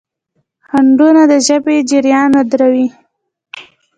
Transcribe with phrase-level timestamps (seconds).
[0.67, 2.87] خنډونه د ژبې جریان ودروي.